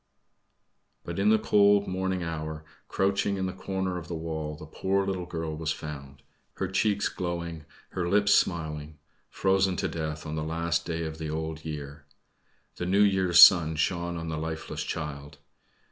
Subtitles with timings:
[1.03, 5.05] But in the cold morning hour, crouching in the corner of the wall, the poor
[5.05, 6.23] little girl was found
[6.55, 8.97] her cheeks glowing, her lips smiling
[9.29, 12.07] frozen to death on the last night of the Old Year.
[12.77, 15.37] The New Year's sun shone on the lifeless child.